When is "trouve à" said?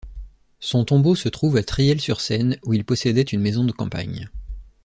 1.29-1.63